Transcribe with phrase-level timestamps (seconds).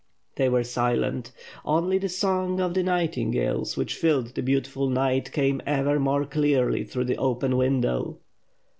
[0.35, 1.31] They were silent.
[1.63, 6.83] Only the song of the nightingales which filled the beautiful night came ever more clearly
[6.85, 8.17] through the open window.